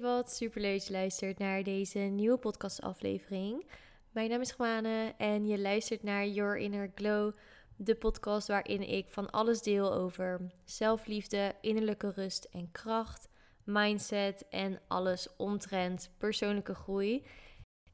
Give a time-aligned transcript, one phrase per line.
[0.00, 3.66] wat superleuk je luistert naar deze nieuwe podcastaflevering.
[4.10, 7.32] Mijn naam is Gwane en je luistert naar Your Inner Glow,
[7.76, 13.28] de podcast waarin ik van alles deel over zelfliefde, innerlijke rust en kracht,
[13.64, 17.26] mindset en alles omtrent persoonlijke groei.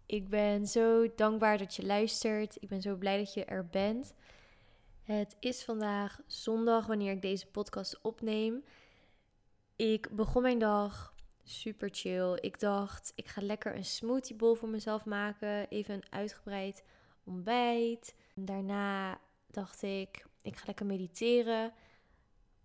[0.07, 2.57] Ik ben zo dankbaar dat je luistert.
[2.62, 4.14] Ik ben zo blij dat je er bent.
[5.02, 8.64] Het is vandaag zondag wanneer ik deze podcast opneem.
[9.77, 11.14] Ik begon mijn dag
[11.46, 12.39] super chill.
[12.41, 15.68] Ik dacht, ik ga lekker een smoothie bowl voor mezelf maken.
[15.68, 16.85] Even een uitgebreid
[17.25, 18.14] ontbijt.
[18.35, 21.73] Daarna dacht ik, ik ga lekker mediteren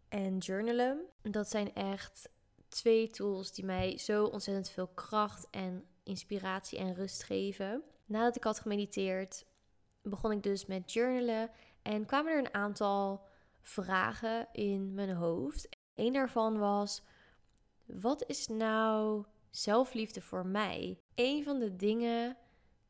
[0.10, 1.02] en journalen.
[1.22, 2.30] Dat zijn echt
[2.70, 7.84] twee tools die mij zo ontzettend veel kracht en inspiratie en rust geven.
[8.06, 9.46] Nadat ik had gemediteerd,
[10.02, 11.50] begon ik dus met journalen
[11.82, 13.26] en kwamen er een aantal
[13.62, 15.70] vragen in mijn hoofd.
[15.96, 17.02] Een daarvan was:
[18.00, 21.00] wat is nou zelfliefde voor mij?
[21.16, 22.38] Een van de dingen,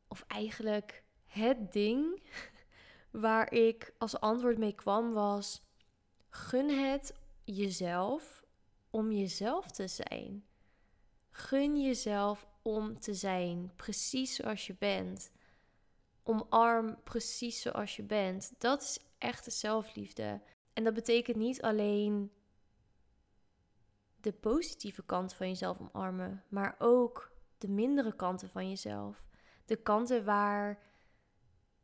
[0.08, 2.24] of eigenlijk het ding
[3.12, 5.62] waar ik als antwoord mee kwam, was:
[6.30, 8.44] gun het jezelf
[8.90, 10.46] om jezelf te zijn.
[11.32, 15.32] Gun jezelf om te zijn, precies zoals je bent.
[16.24, 18.52] Omarm precies zoals je bent.
[18.58, 20.42] Dat is echte zelfliefde.
[20.74, 22.32] En dat betekent niet alleen
[24.22, 29.24] de positieve kant van jezelf omarmen, maar ook de mindere kanten van jezelf.
[29.66, 30.80] De kanten waar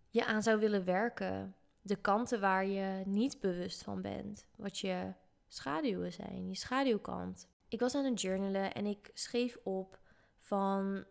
[0.10, 1.56] je aan zou willen werken.
[1.82, 4.48] De kanten waar je niet bewust van bent.
[4.56, 5.14] Wat je
[5.48, 7.50] schaduwen zijn, je schaduwkant.
[7.68, 10.00] Ik was aan het journalen en ik schreef op
[10.40, 11.06] van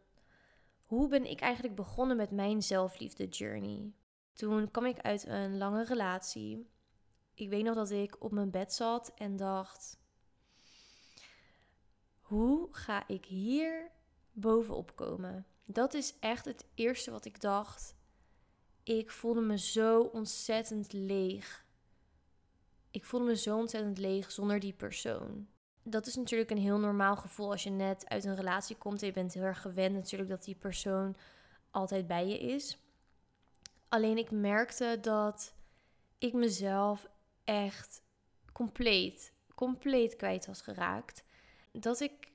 [0.85, 3.93] hoe ben ik eigenlijk begonnen met mijn zelfliefde journey.
[4.33, 6.71] Toen kwam ik uit een lange relatie.
[7.35, 9.99] Ik weet nog dat ik op mijn bed zat en dacht:
[12.27, 13.91] hoe ga ik hier
[14.33, 15.47] bovenop komen?
[15.64, 17.95] Dat is echt het eerste wat ik dacht.
[18.83, 21.65] Ik voelde me zo ontzettend leeg.
[22.91, 25.48] Ik voelde me zo ontzettend leeg zonder die persoon.
[25.83, 29.07] Dat is natuurlijk een heel normaal gevoel als je net uit een relatie komt en
[29.07, 31.17] je bent heel erg gewend natuurlijk dat die persoon
[31.70, 32.79] altijd bij je is.
[33.89, 35.55] Alleen ik merkte dat
[36.19, 37.09] ik mezelf
[37.45, 38.03] echt
[38.53, 41.25] compleet, compleet kwijt was geraakt
[41.81, 42.33] dat ik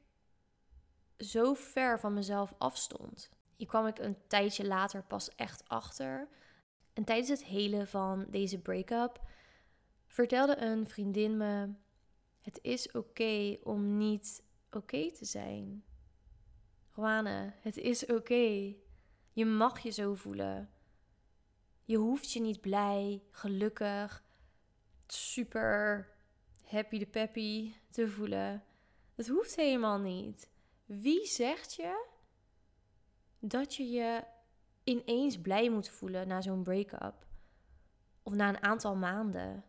[1.17, 3.29] zo ver van mezelf afstond.
[3.55, 6.27] Hier kwam ik een tijdje later pas echt achter.
[6.93, 9.21] En tijdens het hele van deze break-up
[10.07, 11.73] vertelde een vriendin me:
[12.39, 15.83] Het is oké om niet oké te zijn.
[16.95, 18.75] Juane, het is oké.
[19.33, 20.69] Je mag je zo voelen.
[21.85, 24.23] Je hoeft je niet blij, gelukkig,
[25.07, 26.09] super
[26.63, 28.63] happy de peppy te voelen.
[29.21, 30.49] Het hoeft helemaal niet.
[30.85, 32.05] Wie zegt je
[33.39, 34.23] dat je je
[34.83, 37.25] ineens blij moet voelen na zo'n break-up?
[38.23, 39.63] Of na een aantal maanden?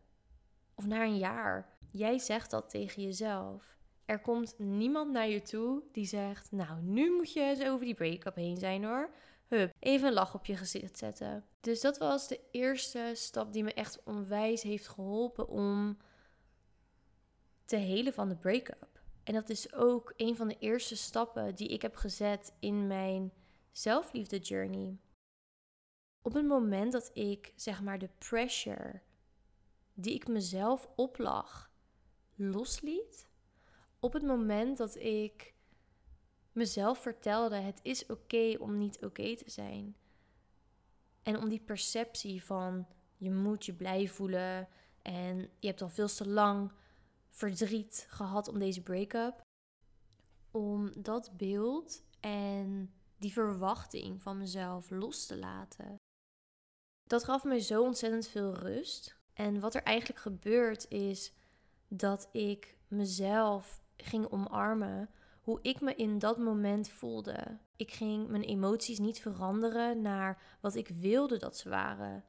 [0.74, 1.76] Of na een jaar?
[1.90, 3.78] Jij zegt dat tegen jezelf.
[4.04, 7.94] Er komt niemand naar je toe die zegt: Nou, nu moet je eens over die
[7.94, 9.10] break-up heen zijn hoor.
[9.48, 11.44] Hup, even een lach op je gezicht zetten.
[11.60, 15.96] Dus dat was de eerste stap die me echt onwijs heeft geholpen om
[17.64, 18.91] te helen van de break-up.
[19.24, 23.32] En dat is ook een van de eerste stappen die ik heb gezet in mijn
[23.70, 24.98] zelfliefde journey.
[26.22, 29.00] Op het moment dat ik zeg maar de pressure
[29.94, 31.70] die ik mezelf oplag
[32.34, 33.28] losliet,
[34.00, 35.54] op het moment dat ik
[36.52, 39.96] mezelf vertelde: het is oké om niet oké te zijn.
[41.22, 44.68] En om die perceptie van je moet je blij voelen
[45.02, 46.72] en je hebt al veel te lang
[47.32, 49.40] verdriet gehad om deze break-up.
[50.50, 55.96] Om dat beeld en die verwachting van mezelf los te laten.
[57.08, 59.20] Dat gaf me zo ontzettend veel rust.
[59.32, 61.32] En wat er eigenlijk gebeurt is
[61.88, 65.10] dat ik mezelf ging omarmen
[65.42, 67.58] hoe ik me in dat moment voelde.
[67.76, 72.24] Ik ging mijn emoties niet veranderen naar wat ik wilde dat ze waren.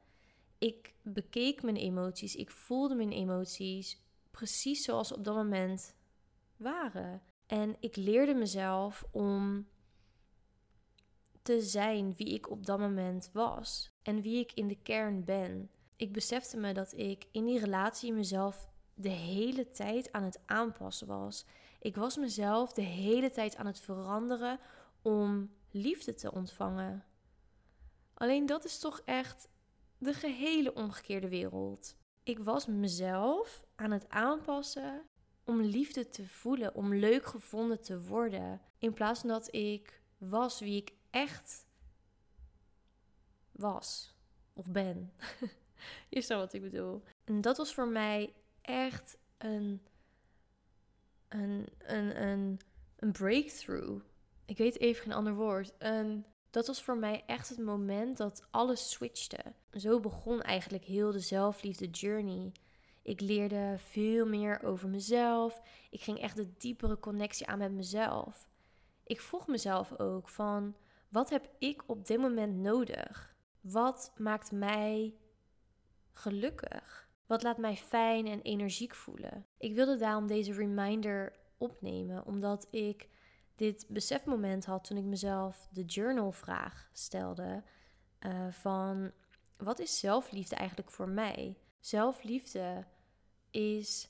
[0.58, 4.03] Ik bekeek mijn emoties, ik voelde mijn emoties
[4.34, 5.94] precies zoals op dat moment
[6.56, 7.22] waren.
[7.46, 9.66] En ik leerde mezelf om
[11.42, 15.70] te zijn wie ik op dat moment was en wie ik in de kern ben.
[15.96, 21.06] Ik besefte me dat ik in die relatie mezelf de hele tijd aan het aanpassen
[21.06, 21.44] was.
[21.80, 24.60] Ik was mezelf de hele tijd aan het veranderen
[25.02, 27.04] om liefde te ontvangen.
[28.14, 29.48] Alleen dat is toch echt
[29.98, 31.96] de gehele omgekeerde wereld.
[32.22, 35.02] Ik was mezelf aan het aanpassen
[35.44, 38.60] om liefde te voelen, om leuk gevonden te worden.
[38.78, 41.66] In plaats van dat ik was wie ik echt
[43.52, 44.14] was
[44.52, 45.12] of ben.
[46.08, 47.02] Je snapt wat ik bedoel.
[47.24, 49.82] En dat was voor mij echt een,
[51.28, 52.60] een, een, een,
[52.96, 54.04] een breakthrough.
[54.44, 55.72] Ik weet even geen ander woord.
[55.78, 59.38] Een, dat was voor mij echt het moment dat alles switchte.
[59.72, 62.52] Zo begon eigenlijk heel de zelfliefde journey.
[63.04, 65.60] Ik leerde veel meer over mezelf.
[65.90, 68.48] Ik ging echt de diepere connectie aan met mezelf.
[69.04, 70.76] Ik vroeg mezelf ook van
[71.08, 73.36] wat heb ik op dit moment nodig?
[73.60, 75.14] Wat maakt mij
[76.12, 77.08] gelukkig?
[77.26, 79.46] Wat laat mij fijn en energiek voelen?
[79.58, 83.08] Ik wilde daarom deze reminder opnemen, omdat ik
[83.54, 87.62] dit besefmoment had toen ik mezelf de journalvraag stelde:
[88.20, 89.12] uh, van
[89.56, 91.58] wat is zelfliefde eigenlijk voor mij?
[91.80, 92.84] Zelfliefde
[93.54, 94.08] is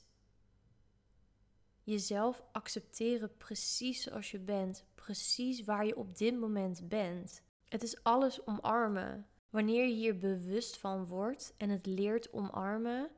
[1.83, 7.41] jezelf accepteren precies zoals je bent, precies waar je op dit moment bent.
[7.67, 9.27] Het is alles omarmen.
[9.49, 13.09] Wanneer je hier bewust van wordt en het leert omarmen,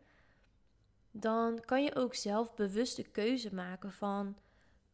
[1.11, 4.37] dan kan je ook zelf bewust de keuze maken van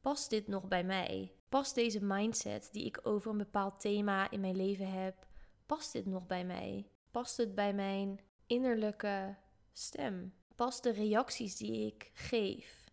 [0.02, 1.32] past dit nog bij mij?
[1.50, 5.28] Past deze mindset die ik over een bepaald thema in mijn leven heb,
[5.66, 6.88] past dit nog bij mij?
[7.12, 9.36] Past het bij mijn innerlijke
[9.72, 10.34] stem?
[10.56, 12.92] Past de reacties die ik geef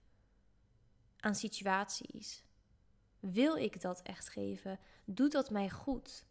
[1.17, 2.45] aan situaties?
[3.21, 4.79] Wil ik dat echt geven?
[5.05, 6.27] Doet dat mij goed?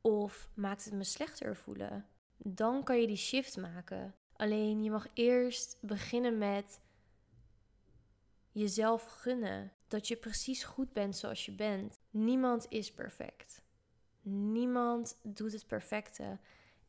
[0.00, 2.06] Of maakt het me slechter voelen?
[2.36, 4.14] Dan kan je die shift maken.
[4.36, 6.80] Alleen je mag eerst beginnen met
[8.52, 9.72] jezelf gunnen.
[9.88, 11.98] Dat je precies goed bent zoals je bent.
[12.10, 13.62] Niemand is perfect.
[14.22, 16.38] Niemand doet het perfecte.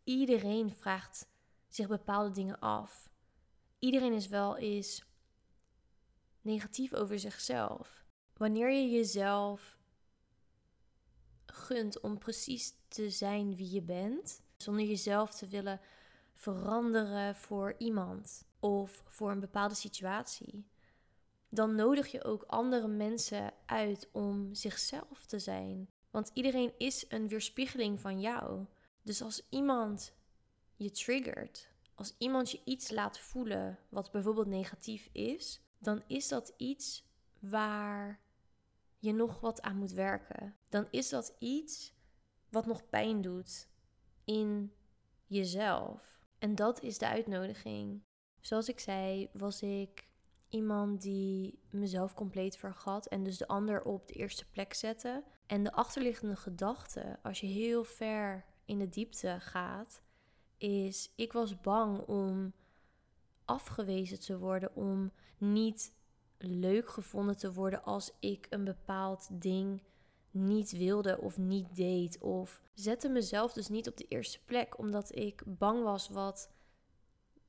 [0.03, 1.27] Iedereen vraagt
[1.67, 3.09] zich bepaalde dingen af.
[3.79, 5.05] Iedereen is wel eens
[6.41, 8.05] negatief over zichzelf.
[8.33, 9.77] Wanneer je jezelf
[11.45, 15.81] gunt om precies te zijn wie je bent, zonder jezelf te willen
[16.33, 20.67] veranderen voor iemand of voor een bepaalde situatie,
[21.49, 25.89] dan nodig je ook andere mensen uit om zichzelf te zijn.
[26.11, 28.65] Want iedereen is een weerspiegeling van jou.
[29.01, 30.13] Dus als iemand
[30.75, 36.53] je triggert, als iemand je iets laat voelen wat bijvoorbeeld negatief is, dan is dat
[36.57, 37.05] iets
[37.39, 38.19] waar
[38.99, 40.55] je nog wat aan moet werken.
[40.69, 41.93] Dan is dat iets
[42.49, 43.67] wat nog pijn doet
[44.23, 44.73] in
[45.25, 46.25] jezelf.
[46.39, 48.03] En dat is de uitnodiging.
[48.41, 50.07] Zoals ik zei, was ik
[50.49, 55.23] iemand die mezelf compleet vergat en dus de ander op de eerste plek zette.
[55.45, 60.01] En de achterliggende gedachte, als je heel ver in de diepte gaat,
[60.57, 62.53] is: ik was bang om
[63.45, 65.93] afgewezen te worden, om niet
[66.37, 69.81] leuk gevonden te worden als ik een bepaald ding
[70.31, 72.21] niet wilde of niet deed.
[72.21, 76.51] Of zette mezelf dus niet op de eerste plek omdat ik bang was wat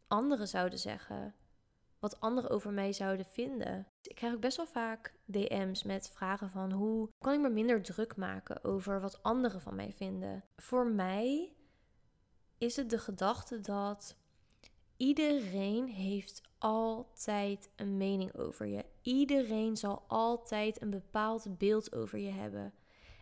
[0.06, 1.34] anderen zouden zeggen.
[1.98, 3.86] Wat anderen over mij zouden vinden.
[4.02, 7.82] Ik krijg ook best wel vaak DM's met vragen van hoe kan ik me minder
[7.82, 10.44] druk maken over wat anderen van mij vinden.
[10.56, 11.52] Voor mij
[12.58, 14.16] is het de gedachte dat
[14.96, 18.84] iedereen heeft altijd een mening over je.
[19.02, 22.74] Iedereen zal altijd een bepaald beeld over je hebben.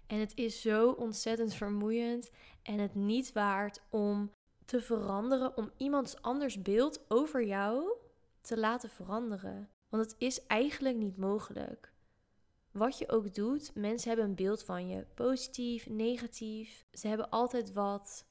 [0.06, 2.30] En het is zo ontzettend vermoeiend
[2.62, 4.32] en het niet waard om
[4.64, 7.92] te veranderen, om iemands anders beeld over jou
[8.40, 9.68] te laten veranderen.
[9.88, 11.92] Want het is eigenlijk niet mogelijk.
[12.70, 16.84] Wat je ook doet, mensen hebben een beeld van je, positief, negatief.
[16.92, 18.26] Ze hebben altijd wat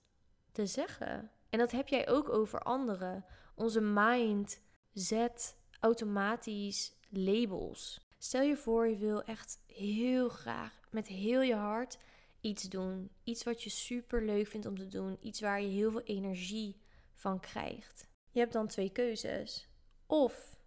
[0.53, 1.31] te zeggen.
[1.49, 3.25] En dat heb jij ook over anderen.
[3.55, 4.61] Onze mind
[4.93, 8.01] zet automatisch labels.
[8.17, 11.97] Stel je voor, je wil echt heel graag met heel je hart
[12.41, 13.11] iets doen.
[13.23, 15.17] Iets wat je super leuk vindt om te doen.
[15.19, 16.81] Iets waar je heel veel energie
[17.13, 18.07] van krijgt.
[18.31, 19.67] Je hebt dan twee keuzes.
[20.05, 20.57] Of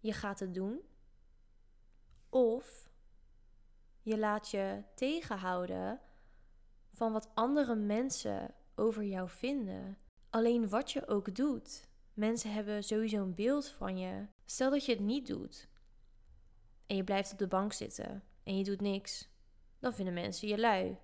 [0.00, 0.80] je gaat het doen.
[2.28, 2.90] Of
[4.02, 6.00] je laat je tegenhouden
[6.96, 9.98] van wat andere mensen over jou vinden.
[10.30, 11.88] Alleen wat je ook doet.
[12.14, 14.26] Mensen hebben sowieso een beeld van je.
[14.44, 15.68] Stel dat je het niet doet.
[16.86, 19.28] En je blijft op de bank zitten en je doet niks.
[19.78, 20.98] Dan vinden mensen je lui.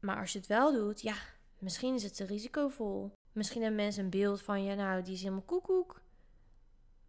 [0.00, 1.16] Maar als je het wel doet, ja,
[1.58, 3.12] misschien is het te risicovol.
[3.32, 6.02] Misschien hebben mensen een beeld van je, nou, die is helemaal koekoek.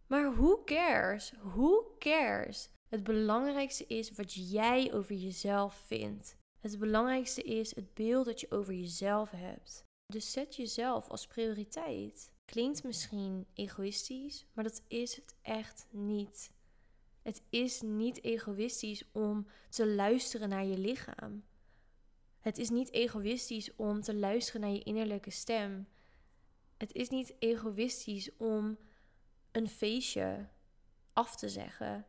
[0.06, 1.32] Maar who cares?
[1.42, 2.70] Who cares?
[2.88, 6.38] Het belangrijkste is wat jij over jezelf vindt.
[6.60, 9.84] Het belangrijkste is het beeld dat je over jezelf hebt.
[10.06, 12.32] Dus zet jezelf als prioriteit.
[12.44, 16.52] klinkt misschien egoïstisch, maar dat is het echt niet.
[17.22, 21.44] Het is niet egoïstisch om te luisteren naar je lichaam.
[22.40, 25.88] Het is niet egoïstisch om te luisteren naar je innerlijke stem.
[26.76, 28.78] Het is niet egoïstisch om
[29.52, 30.48] een feestje
[31.12, 32.06] af te zeggen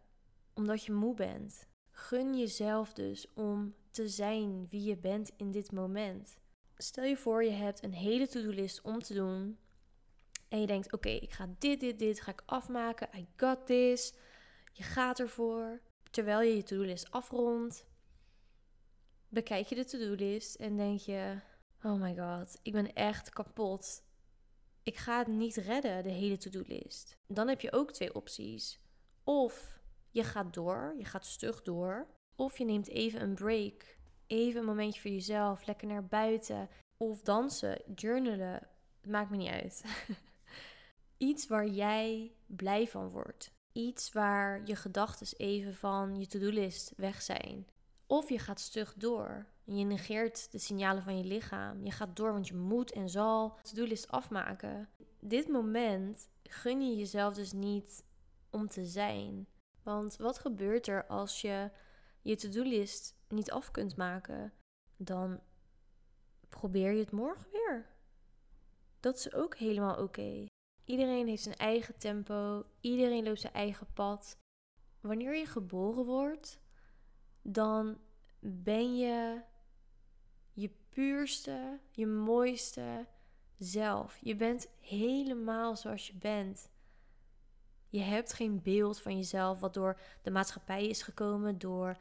[0.54, 1.68] omdat je moe bent.
[1.90, 6.38] Gun jezelf dus om te zijn wie je bent in dit moment.
[6.78, 9.58] Stel je voor, je hebt een hele to-do-list om te doen.
[10.50, 13.10] En je denkt: oké, ik ga dit, dit, dit ga ik afmaken.
[13.16, 14.14] I got this.
[14.72, 15.82] Je gaat ervoor.
[16.12, 17.86] Terwijl je je to-do-list afrondt,
[19.30, 21.40] bekijk je de to-do-list en denk je:
[21.84, 24.04] oh my god, ik ben echt kapot.
[24.84, 27.18] Ik ga het niet redden, de hele to-do-list.
[27.28, 28.80] Dan heb je ook twee opties.
[29.24, 29.80] Of
[30.10, 32.08] je gaat door, je gaat stug door.
[32.42, 33.98] Of je neemt even een break.
[34.28, 36.70] Even een momentje voor jezelf, lekker naar buiten.
[36.98, 38.68] Of dansen, journalen.
[39.02, 39.84] Het maakt me niet uit.
[41.18, 43.52] Iets waar jij blij van wordt.
[43.72, 47.68] Iets waar je gedachten even van je to-do-list weg zijn.
[48.08, 49.46] Of je gaat stug door.
[49.64, 51.86] Je negeert de signalen van je lichaam.
[51.86, 54.90] Je gaat door, want je moet en zal de to-do-list afmaken.
[55.20, 58.04] Dit moment gun je jezelf dus niet
[58.50, 59.48] om te zijn.
[59.84, 61.70] Want wat gebeurt er als je
[62.22, 64.54] je to-do-list niet af kunt maken?
[64.98, 65.40] Dan
[66.50, 67.90] probeer je het morgen weer.
[69.00, 70.46] Dat is ook helemaal oké.
[70.86, 74.38] Iedereen heeft zijn eigen tempo, iedereen loopt zijn eigen pad.
[75.00, 76.60] Wanneer je geboren wordt,
[77.42, 77.98] dan
[78.40, 79.42] ben je
[80.54, 83.08] je puurste, je mooiste
[83.58, 84.18] zelf.
[84.22, 86.70] Je bent helemaal zoals je bent.
[87.92, 91.98] Je hebt geen beeld van jezelf wat door de maatschappij is gekomen, door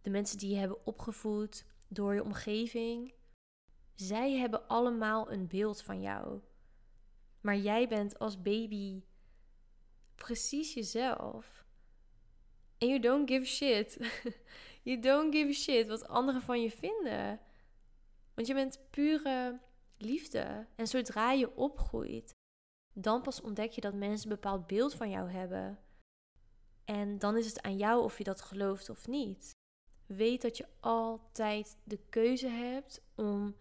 [0.00, 3.14] de mensen die je hebben opgevoed, door je omgeving.
[3.94, 6.40] Zij hebben allemaal een beeld van jou.
[7.40, 9.02] Maar jij bent als baby
[10.14, 11.64] precies jezelf.
[12.78, 13.98] En you don't give shit.
[14.88, 17.40] you don't give shit wat anderen van je vinden.
[18.34, 19.60] Want je bent pure
[19.96, 20.66] liefde.
[20.76, 22.34] En zodra je opgroeit,
[22.92, 25.78] dan pas ontdek je dat mensen een bepaald beeld van jou hebben.
[26.84, 29.50] En dan is het aan jou of je dat gelooft of niet.
[30.06, 33.56] Weet dat je altijd de keuze hebt om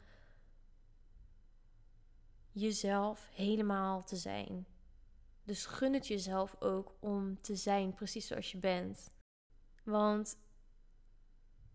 [2.51, 4.67] jezelf helemaal te zijn.
[5.43, 9.12] Dus gun het jezelf ook om te zijn precies zoals je bent.
[9.83, 10.38] Want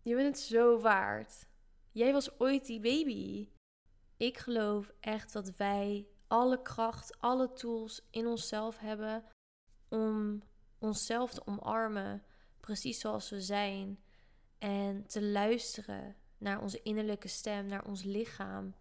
[0.01, 1.47] je bent het zo waard.
[1.91, 3.49] Jij was ooit die baby.
[4.17, 9.23] Ik geloof echt dat wij alle kracht, alle tools in onszelf hebben
[9.89, 10.43] om
[10.77, 12.23] onszelf te omarmen,
[12.59, 13.99] precies zoals we zijn.
[14.57, 18.75] En te luisteren naar onze innerlijke stem, naar ons lichaam.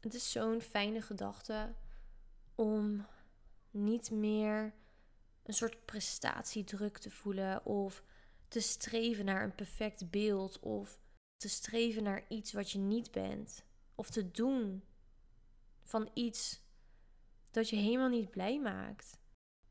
[0.00, 1.74] Het is zo'n fijne gedachte
[2.54, 3.06] om
[3.70, 4.74] niet meer
[5.42, 8.04] een soort prestatiedruk te voelen of
[8.48, 11.00] te streven naar een perfect beeld of
[11.36, 14.84] te streven naar iets wat je niet bent of te doen
[15.82, 16.62] van iets
[17.50, 19.18] dat je helemaal niet blij maakt.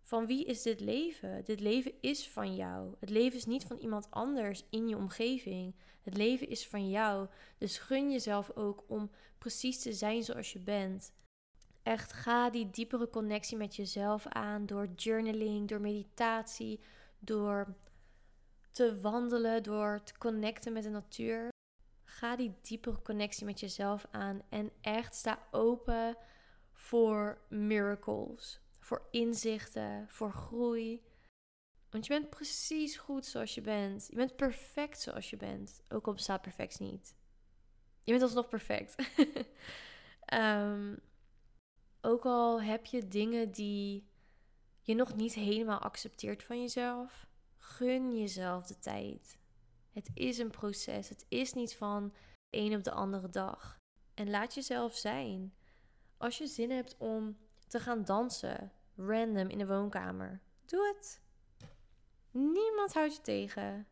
[0.02, 1.46] Van wie is dit leven?
[1.46, 2.96] Dit leven is van jou.
[3.00, 5.76] Het leven is niet van iemand anders in je omgeving.
[6.02, 7.28] Het leven is van jou.
[7.58, 11.12] Dus gun jezelf ook om precies te zijn zoals je bent.
[11.84, 16.80] Echt ga die diepere connectie met jezelf aan door journaling, door meditatie,
[17.20, 17.76] door
[18.72, 21.48] te wandelen, door te connecten met de natuur.
[22.04, 26.18] Ga die diepere connectie met jezelf aan en echt sta open
[26.80, 31.04] voor miracles, voor inzichten, voor groei.
[31.90, 34.08] Want je bent precies goed zoals je bent.
[34.10, 35.84] Je bent perfect zoals je bent.
[35.90, 37.16] Ook al bestaat perfect niet.
[38.04, 38.96] Je bent alsnog perfect.
[40.34, 41.00] um,
[42.12, 44.10] ook al heb je dingen die
[44.82, 49.38] je nog niet helemaal accepteert van jezelf, gun jezelf de tijd.
[49.92, 51.10] Het is een proces.
[51.10, 52.14] Het is niet van
[52.50, 53.78] de een op de andere dag.
[54.14, 55.54] En laat jezelf zijn.
[56.20, 61.22] Als je zin hebt om te gaan dansen, random in de woonkamer, doe het.
[62.32, 63.88] Niemand houdt je tegen.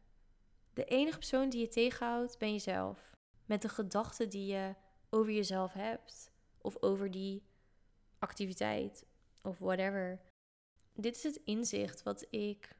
[0.74, 3.16] De enige persoon die je tegenhoudt ben jezelf.
[3.46, 4.76] Met de gedachten die je
[5.10, 6.32] over jezelf hebt.
[6.62, 7.44] Of over die
[8.20, 9.06] activiteit.
[9.42, 10.22] Of whatever.
[10.94, 12.76] Dit is het inzicht wat ik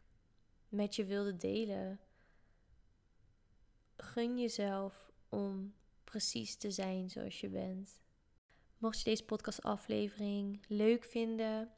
[0.70, 2.00] met je wilde delen.
[3.98, 5.74] Gun jezelf om
[6.04, 8.06] precies te zijn zoals je bent.
[8.78, 11.72] Mocht je deze podcastaflevering leuk vinden,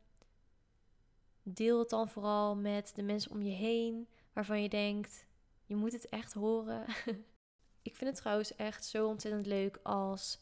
[1.44, 5.26] deel het dan vooral met de mensen om je heen waarvan je denkt:
[5.66, 6.86] je moet het echt horen.
[7.90, 10.40] ik vind het trouwens echt zo ontzettend leuk als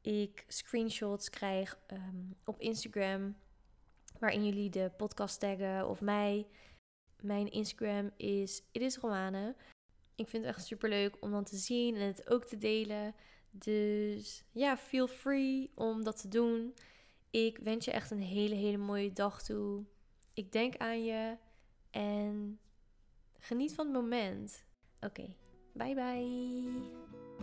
[0.00, 3.36] ik screenshots krijg um, op Instagram
[4.18, 6.46] waarin jullie de podcast taggen of mij.
[7.20, 9.56] Mijn Instagram is It is Romane.
[10.14, 13.14] Ik vind het echt super leuk om dan te zien en het ook te delen.
[13.58, 16.74] Dus ja, feel free om dat te doen.
[17.30, 19.84] Ik wens je echt een hele, hele mooie dag toe.
[20.34, 21.36] Ik denk aan je
[21.90, 22.58] en
[23.38, 24.64] geniet van het moment.
[25.00, 25.34] Oké,
[25.72, 27.37] bye bye.